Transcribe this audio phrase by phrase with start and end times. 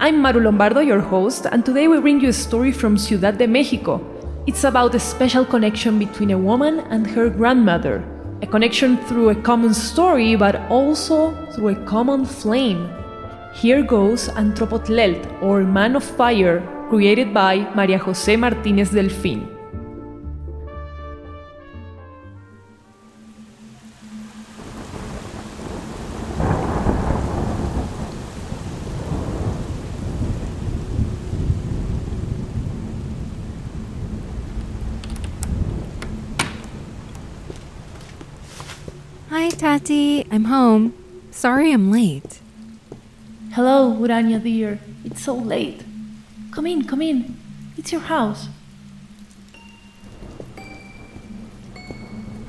[0.00, 3.46] I'm Maru Lombardo, your host, and today we bring you a story from Ciudad de
[3.46, 4.00] Mexico.
[4.44, 8.02] It's about a special connection between a woman and her grandmother.
[8.42, 12.90] A connection through a common story, but also through a common flame.
[13.54, 19.53] Here goes Antropotletl, or Man of Fire, created by María José Martínez Delfín.
[39.44, 40.24] Hi, Tati.
[40.30, 40.94] I'm home.
[41.30, 42.40] Sorry I'm late.
[43.52, 44.80] Hello, Urania dear.
[45.04, 45.84] It's so late.
[46.50, 47.36] Come in, come in.
[47.76, 48.48] It's your house.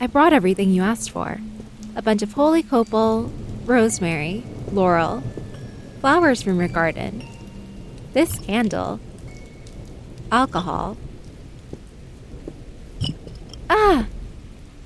[0.00, 1.38] I brought everything you asked for
[1.94, 3.30] a bunch of holy copal,
[3.66, 5.22] rosemary, laurel,
[6.00, 7.28] flowers from your garden,
[8.14, 9.00] this candle,
[10.32, 10.96] alcohol.
[13.68, 14.06] Ah!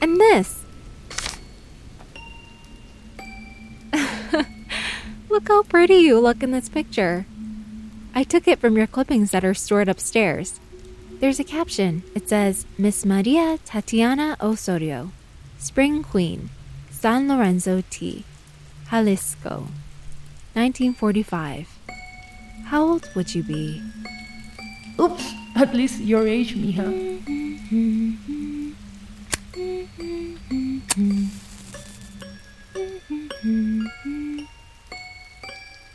[0.01, 0.60] And this!
[5.31, 7.25] Look how pretty you look in this picture.
[8.17, 10.59] I took it from your clippings that are stored upstairs.
[11.21, 12.03] There's a caption.
[12.17, 15.13] It says, Miss Maria Tatiana Osorio,
[15.57, 16.51] Spring Queen,
[16.91, 18.25] San Lorenzo T,
[18.91, 19.69] Jalisco,
[20.59, 21.79] 1945.
[22.65, 23.81] How old would you be?
[24.99, 26.91] Oops, at least your age, mija.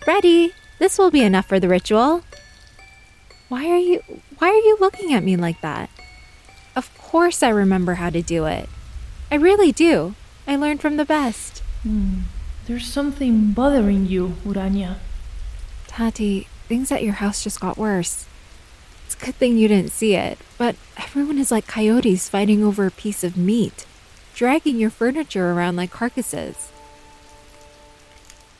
[0.05, 0.53] Ready.
[0.77, 2.21] This will be enough for the ritual.
[3.49, 4.03] Why are you
[4.37, 5.89] why are you looking at me like that?
[6.75, 8.69] Of course I remember how to do it.
[9.31, 10.13] I really do.
[10.47, 11.59] I learned from the best.
[11.83, 12.21] Hmm.
[12.67, 14.97] There's something bothering you, Urania.
[15.87, 18.27] Tati, things at your house just got worse.
[19.05, 22.85] It's a good thing you didn't see it, but everyone is like coyotes fighting over
[22.85, 23.85] a piece of meat,
[24.33, 26.71] dragging your furniture around like carcasses.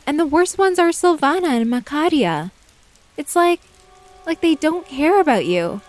[0.06, 2.52] And the worst ones are Silvana and Macaria.
[3.16, 3.60] It's like,
[4.24, 5.80] like they don't care about you.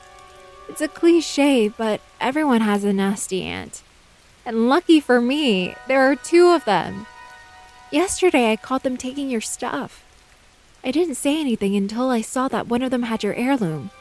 [0.67, 3.83] It's a cliche, but everyone has a nasty aunt.
[4.43, 7.05] And lucky for me, there are two of them.
[7.91, 10.03] Yesterday, I caught them taking your stuff.
[10.83, 13.91] I didn't say anything until I saw that one of them had your heirloom.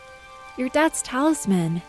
[0.57, 1.83] Your dad's talisman.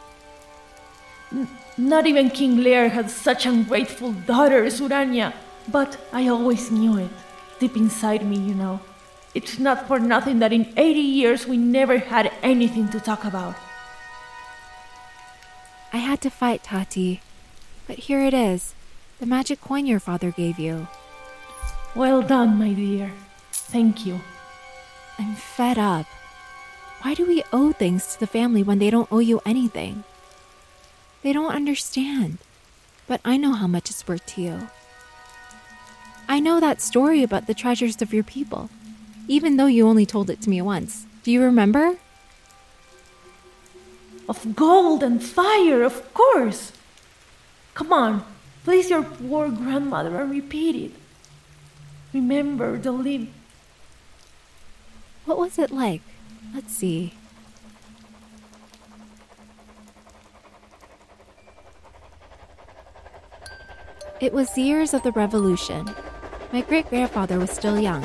[1.77, 5.33] Not even King Lear had such ungrateful daughters, Urania.
[5.69, 7.11] But I always knew it
[7.59, 8.79] deep inside me, you know.
[9.33, 13.55] It's not for nothing that in 80 years we never had anything to talk about.
[15.93, 17.21] I had to fight, Tati.
[17.87, 18.73] But here it is
[19.19, 20.87] the magic coin your father gave you.
[21.95, 23.11] Well done, my dear.
[23.51, 24.21] Thank you.
[25.17, 26.05] I'm fed up.
[27.01, 30.03] Why do we owe things to the family when they don't owe you anything?
[31.23, 32.37] They don't understand.
[33.07, 34.67] But I know how much it's worth to you.
[36.29, 38.69] I know that story about the treasures of your people,
[39.27, 41.05] even though you only told it to me once.
[41.23, 41.97] Do you remember?
[44.27, 46.73] Of gold and fire, of course.
[47.73, 48.25] Come on,
[48.65, 50.91] place your poor grandmother and repeat it.
[52.13, 53.29] Remember the live.
[55.25, 56.01] What was it like?
[56.53, 57.13] Let's see.
[64.19, 65.93] It was the years of the revolution.
[66.53, 68.03] My great grandfather was still young.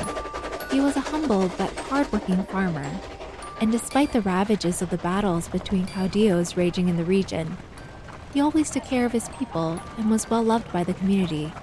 [0.69, 2.89] He was a humble but hard-working farmer,
[3.61, 7.57] and despite the ravages of the battles between caudillos raging in the region,
[8.33, 11.53] he always took care of his people and was well loved by the community.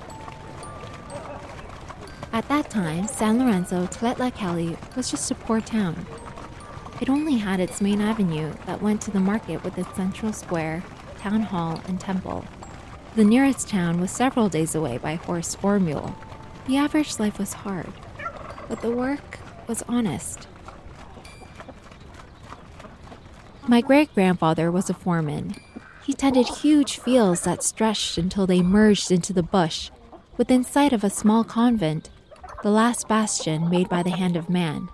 [2.33, 6.07] At that time, San Lorenzo Tlatlacali was just a poor town.
[6.99, 10.83] It only had its main avenue that went to the market with its central square,
[11.19, 12.47] town hall, and temple.
[13.17, 16.15] The nearest town was several days away by horse or mule.
[16.71, 17.93] The average life was hard,
[18.69, 20.47] but the work was honest.
[23.67, 25.57] My great grandfather was a foreman.
[26.05, 29.91] He tended huge fields that stretched until they merged into the bush,
[30.37, 32.09] within sight of a small convent,
[32.63, 34.89] the last bastion made by the hand of man.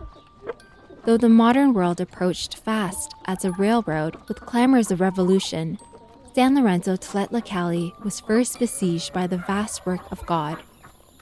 [1.05, 5.77] Though the modern world approached fast as a railroad with clamors of revolution,
[6.35, 10.63] San Lorenzo Tlatlacali was first besieged by the vast work of God,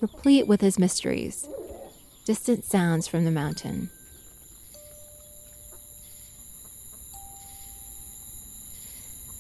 [0.04, 1.48] replete with his mysteries,
[2.26, 3.88] distant sounds from the mountain.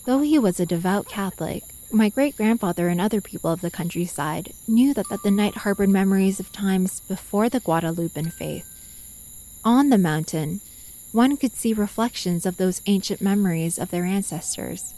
[0.06, 1.62] Though he was a devout Catholic,
[1.92, 5.90] my great grandfather and other people of the countryside knew that, that the night harbored
[5.90, 8.66] memories of times before the Guadalupan faith.
[9.66, 10.60] On the mountain,
[11.12, 14.94] one could see reflections of those ancient memories of their ancestors.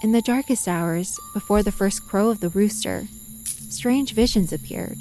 [0.00, 3.08] In the darkest hours, before the first crow of the rooster,
[3.72, 5.00] strange visions appeared.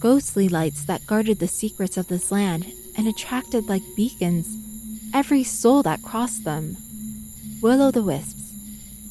[0.00, 4.56] Ghostly lights that guarded the secrets of this land and attracted like beacons
[5.14, 6.76] every soul that crossed them.
[7.62, 8.52] Will o' the wisps.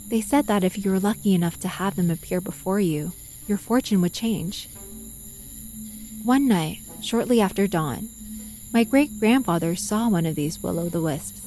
[0.10, 3.14] They said that if you were lucky enough to have them appear before you,
[3.48, 4.70] your fortune would change.
[6.24, 8.10] One night, shortly after dawn,
[8.74, 11.42] my great grandfather saw one of these will o' the wisps.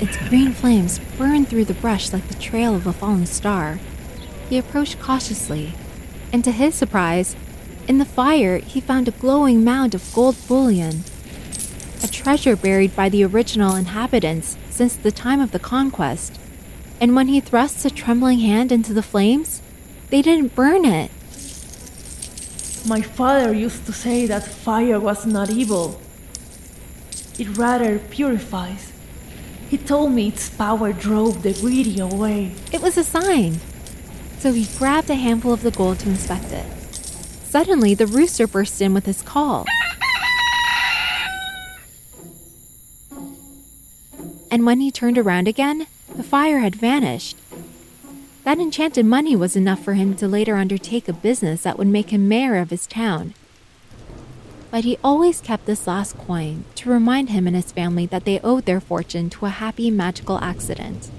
[0.00, 3.80] Its green flames burned through the brush like the trail of a fallen star.
[4.48, 5.72] He approached cautiously,
[6.32, 7.34] and to his surprise,
[7.88, 11.02] in the fire he found a glowing mound of gold bullion,
[12.04, 16.38] a treasure buried by the original inhabitants since the time of the conquest.
[17.00, 19.60] And when he thrust a trembling hand into the flames,
[20.10, 21.10] they didn't burn it.
[22.86, 26.00] My father used to say that fire was not evil,
[27.36, 28.89] it rather purifies.
[29.70, 32.52] He told me its power drove the greedy away.
[32.72, 33.60] It was a sign.
[34.40, 36.66] So he grabbed a handful of the gold to inspect it.
[37.44, 39.66] Suddenly, the rooster burst in with his call.
[44.50, 45.86] And when he turned around again,
[46.16, 47.36] the fire had vanished.
[48.42, 52.10] That enchanted money was enough for him to later undertake a business that would make
[52.10, 53.34] him mayor of his town.
[54.70, 58.38] But he always kept this last coin to remind him and his family that they
[58.40, 61.10] owed their fortune to a happy magical accident.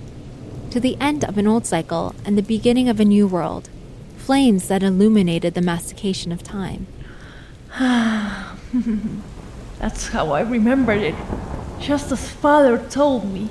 [0.71, 3.69] To the end of an old cycle and the beginning of a new world,
[4.15, 6.87] flames that illuminated the mastication of time.
[9.79, 11.15] That's how I remembered it,
[11.79, 13.49] just as father told me.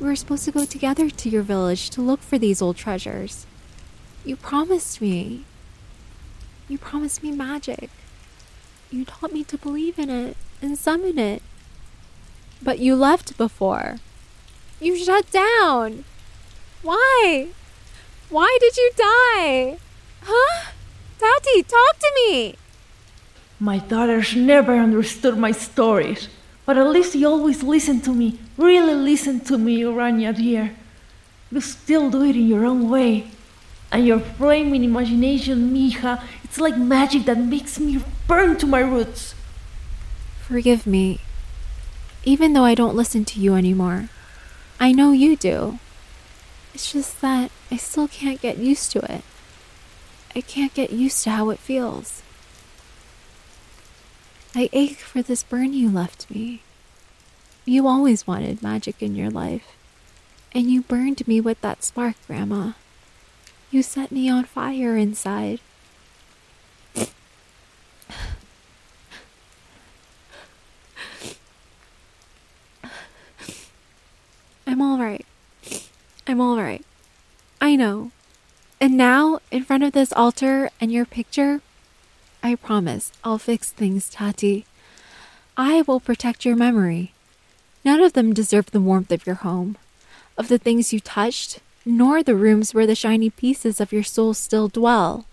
[0.00, 3.46] We were supposed to go together to your village to look for these old treasures.
[4.24, 5.44] You promised me.
[6.68, 7.90] You promised me magic.
[8.90, 11.42] You taught me to believe in it and summon it.
[12.62, 13.96] But you left before.
[14.80, 16.04] You shut down.
[16.82, 17.48] Why?
[18.30, 19.78] Why did you die?
[20.22, 20.70] Huh?
[21.18, 22.54] Tati, talk to me.
[23.58, 26.28] My daughters never understood my stories,
[26.64, 28.38] but at least you always listened to me.
[28.58, 30.74] Really listen to me, Urania dear.
[31.52, 33.30] You still do it in your own way.
[33.92, 39.36] And your flaming imagination, mija, it's like magic that makes me burn to my roots.
[40.40, 41.20] Forgive me.
[42.24, 44.08] Even though I don't listen to you anymore,
[44.80, 45.78] I know you do.
[46.74, 49.22] It's just that I still can't get used to it.
[50.34, 52.22] I can't get used to how it feels.
[54.54, 56.62] I ache for this burn you left me.
[57.68, 59.76] You always wanted magic in your life,
[60.54, 62.72] and you burned me with that spark, Grandma.
[63.70, 65.60] You set me on fire inside.
[74.66, 75.26] I'm all right.
[76.26, 76.86] I'm all right.
[77.60, 78.12] I know.
[78.80, 81.60] And now, in front of this altar and your picture,
[82.42, 84.64] I promise I'll fix things, Tati.
[85.58, 87.12] I will protect your memory.
[87.84, 89.76] None of them deserve the warmth of your home,
[90.36, 94.34] of the things you touched, nor the rooms where the shiny pieces of your soul
[94.34, 95.26] still dwell.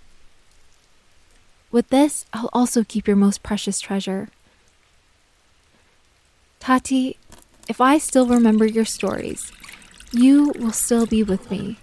[1.72, 4.30] With this, I'll also keep your most precious treasure.
[6.60, 7.18] Tati,
[7.68, 9.52] if I still remember your stories,
[10.12, 11.78] you will still be with me.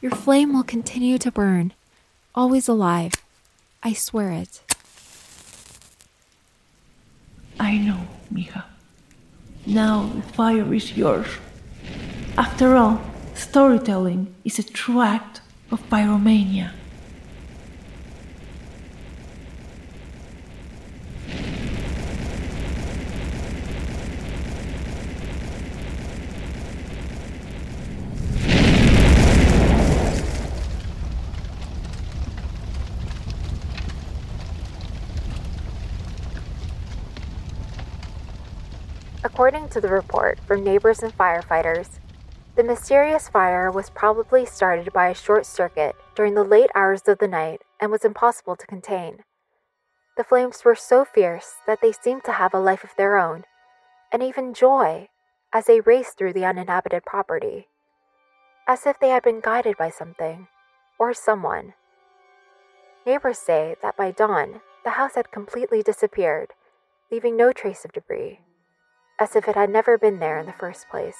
[0.00, 1.72] Your flame will continue to burn,
[2.34, 3.12] always alive.
[3.82, 4.62] I swear it.
[7.60, 8.64] I know, mija.
[9.66, 11.26] Now the fire is yours.
[12.36, 13.00] After all,
[13.34, 15.40] storytelling is a true act
[15.70, 16.72] of pyromania.
[39.34, 41.98] According to the report from neighbors and firefighters,
[42.54, 47.18] the mysterious fire was probably started by a short circuit during the late hours of
[47.18, 49.24] the night and was impossible to contain.
[50.16, 53.42] The flames were so fierce that they seemed to have a life of their own,
[54.12, 55.08] and even joy,
[55.52, 57.66] as they raced through the uninhabited property,
[58.68, 60.46] as if they had been guided by something
[60.96, 61.74] or someone.
[63.04, 66.52] Neighbors say that by dawn, the house had completely disappeared,
[67.10, 68.38] leaving no trace of debris
[69.18, 71.18] as if it had never been there in the first place.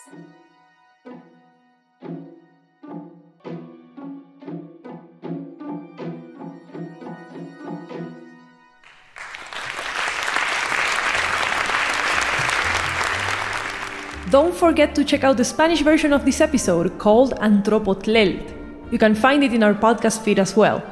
[14.31, 18.43] Don't forget to check out the Spanish version of this episode called Antropotletl.
[18.91, 20.83] You can find it in our podcast feed as well.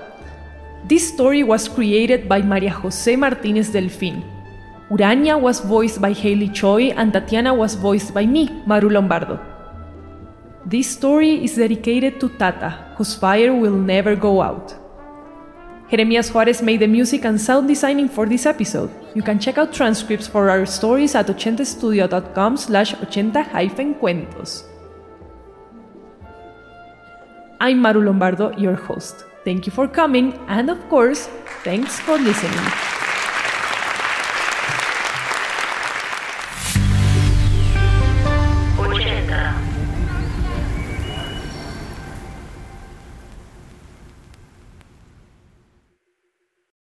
[0.85, 4.23] This story was created by Maria Jose Martinez Delfin,
[4.93, 9.41] Urania was voiced by Haley Choi and Tatiana was voiced by me, Maru Lombardo.
[10.67, 14.75] This story is dedicated to Tata, whose fire will never go out.
[15.91, 18.91] Jeremias Juarez made the music and sound designing for this episode.
[19.15, 24.65] You can check out transcripts for our stories at ochentastudio.com slash ochenta-cuentos.
[27.61, 29.25] I'm Maru Lombardo, your host.
[29.45, 31.29] Thank you for coming, and of course,
[31.65, 33.02] thanks for listening.